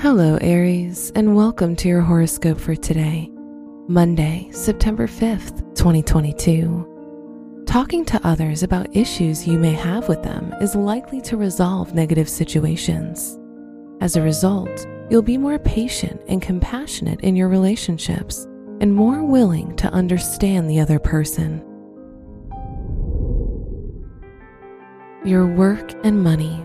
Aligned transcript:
Hello, 0.00 0.38
Aries, 0.40 1.12
and 1.14 1.36
welcome 1.36 1.76
to 1.76 1.88
your 1.88 2.00
horoscope 2.00 2.58
for 2.58 2.74
today, 2.74 3.30
Monday, 3.88 4.48
September 4.52 5.06
5th, 5.06 5.58
2022. 5.74 7.64
Talking 7.66 8.06
to 8.06 8.26
others 8.26 8.62
about 8.62 8.96
issues 8.96 9.46
you 9.46 9.58
may 9.58 9.72
have 9.72 10.08
with 10.08 10.22
them 10.22 10.54
is 10.62 10.74
likely 10.74 11.20
to 11.20 11.36
resolve 11.36 11.94
negative 11.94 12.30
situations. 12.30 13.38
As 14.00 14.16
a 14.16 14.22
result, 14.22 14.86
you'll 15.10 15.20
be 15.20 15.36
more 15.36 15.58
patient 15.58 16.22
and 16.26 16.40
compassionate 16.40 17.20
in 17.20 17.36
your 17.36 17.50
relationships 17.50 18.44
and 18.80 18.94
more 18.94 19.22
willing 19.22 19.76
to 19.76 19.88
understand 19.88 20.70
the 20.70 20.80
other 20.80 20.98
person. 20.98 21.62
Your 25.26 25.44
work 25.44 25.92
and 26.04 26.22
money. 26.22 26.64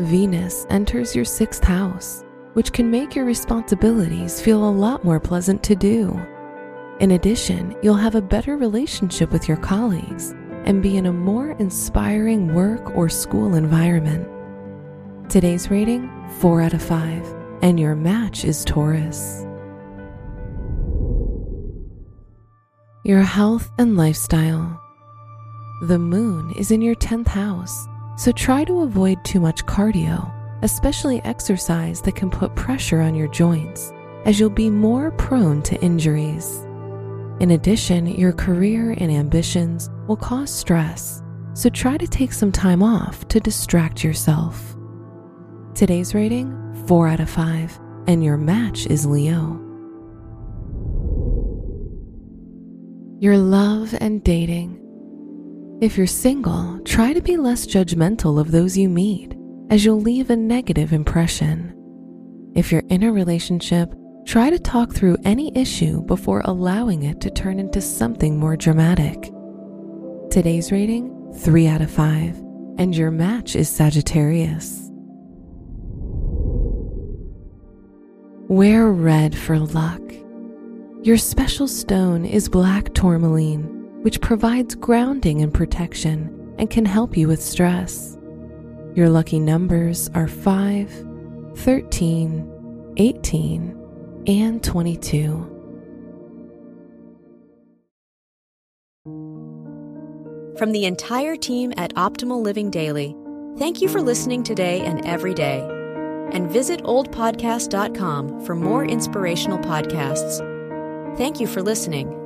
Venus 0.00 0.66
enters 0.70 1.14
your 1.14 1.24
sixth 1.24 1.62
house, 1.62 2.24
which 2.54 2.72
can 2.72 2.90
make 2.90 3.14
your 3.14 3.24
responsibilities 3.24 4.40
feel 4.40 4.68
a 4.68 4.72
lot 4.72 5.04
more 5.04 5.20
pleasant 5.20 5.62
to 5.62 5.76
do. 5.76 6.20
In 6.98 7.12
addition, 7.12 7.76
you'll 7.80 7.94
have 7.94 8.16
a 8.16 8.20
better 8.20 8.56
relationship 8.56 9.30
with 9.30 9.46
your 9.46 9.56
colleagues 9.58 10.34
and 10.64 10.82
be 10.82 10.96
in 10.96 11.06
a 11.06 11.12
more 11.12 11.52
inspiring 11.52 12.54
work 12.54 12.96
or 12.96 13.08
school 13.08 13.54
environment. 13.54 14.28
Today's 15.30 15.70
rating 15.70 16.10
4 16.40 16.60
out 16.60 16.74
of 16.74 16.82
5, 16.82 17.34
and 17.62 17.78
your 17.78 17.94
match 17.94 18.44
is 18.44 18.64
Taurus. 18.64 19.46
Your 23.04 23.22
health 23.22 23.70
and 23.78 23.96
lifestyle. 23.96 24.83
The 25.82 25.98
moon 25.98 26.52
is 26.52 26.70
in 26.70 26.80
your 26.80 26.94
10th 26.94 27.28
house 27.28 27.88
so 28.16 28.30
try 28.30 28.64
to 28.64 28.82
avoid 28.82 29.24
too 29.24 29.40
much 29.40 29.66
cardio, 29.66 30.32
especially 30.62 31.20
exercise 31.24 32.00
that 32.02 32.14
can 32.14 32.30
put 32.30 32.54
pressure 32.54 33.00
on 33.00 33.14
your 33.14 33.28
joints, 33.28 33.92
as 34.24 34.38
you'll 34.38 34.50
be 34.50 34.70
more 34.70 35.10
prone 35.12 35.62
to 35.62 35.80
injuries. 35.82 36.64
In 37.40 37.50
addition, 37.50 38.06
your 38.06 38.32
career 38.32 38.94
and 38.98 39.10
ambitions 39.10 39.90
will 40.06 40.16
cause 40.16 40.54
stress, 40.54 41.22
so 41.54 41.68
try 41.68 41.96
to 41.96 42.06
take 42.06 42.32
some 42.32 42.52
time 42.52 42.82
off 42.82 43.26
to 43.28 43.40
distract 43.40 44.04
yourself. 44.04 44.76
Today's 45.74 46.14
rating 46.14 46.52
4 46.86 47.08
out 47.08 47.20
of 47.20 47.28
5, 47.28 47.80
and 48.06 48.22
your 48.22 48.36
match 48.36 48.86
is 48.86 49.06
Leo. 49.06 49.60
Your 53.18 53.38
love 53.38 53.94
and 54.00 54.22
dating. 54.22 54.83
If 55.84 55.98
you're 55.98 56.06
single, 56.06 56.80
try 56.86 57.12
to 57.12 57.20
be 57.20 57.36
less 57.36 57.66
judgmental 57.66 58.40
of 58.40 58.50
those 58.50 58.74
you 58.74 58.88
meet, 58.88 59.36
as 59.68 59.84
you'll 59.84 60.00
leave 60.00 60.30
a 60.30 60.34
negative 60.34 60.94
impression. 60.94 61.74
If 62.54 62.72
you're 62.72 62.84
in 62.88 63.02
a 63.02 63.12
relationship, 63.12 63.92
try 64.24 64.48
to 64.48 64.58
talk 64.58 64.94
through 64.94 65.18
any 65.24 65.52
issue 65.54 66.00
before 66.04 66.40
allowing 66.46 67.02
it 67.02 67.20
to 67.20 67.30
turn 67.30 67.60
into 67.60 67.82
something 67.82 68.38
more 68.38 68.56
dramatic. 68.56 69.30
Today's 70.30 70.72
rating 70.72 71.34
3 71.40 71.66
out 71.66 71.82
of 71.82 71.90
5, 71.90 72.34
and 72.78 72.96
your 72.96 73.10
match 73.10 73.54
is 73.54 73.68
Sagittarius. 73.68 74.88
Wear 78.48 78.90
red 78.90 79.36
for 79.36 79.58
luck. 79.58 80.00
Your 81.02 81.18
special 81.18 81.68
stone 81.68 82.24
is 82.24 82.48
black 82.48 82.94
tourmaline 82.94 83.83
which 84.04 84.20
provides 84.20 84.74
grounding 84.74 85.40
and 85.40 85.54
protection 85.54 86.54
and 86.58 86.68
can 86.68 86.84
help 86.84 87.16
you 87.16 87.26
with 87.26 87.42
stress. 87.42 88.18
Your 88.94 89.08
lucky 89.08 89.40
numbers 89.40 90.10
are 90.14 90.28
5, 90.28 90.90
13, 91.56 92.92
18, 92.98 94.22
and 94.26 94.62
22. 94.62 95.50
From 100.58 100.72
the 100.72 100.84
entire 100.84 101.36
team 101.36 101.72
at 101.78 101.94
Optimal 101.94 102.42
Living 102.42 102.70
Daily, 102.70 103.16
thank 103.56 103.80
you 103.80 103.88
for 103.88 104.02
listening 104.02 104.42
today 104.42 104.82
and 104.82 105.02
every 105.06 105.32
day. 105.32 105.66
And 106.30 106.50
visit 106.50 106.82
oldpodcast.com 106.82 108.44
for 108.44 108.54
more 108.54 108.84
inspirational 108.84 109.58
podcasts. 109.60 110.46
Thank 111.16 111.40
you 111.40 111.46
for 111.46 111.62
listening. 111.62 112.23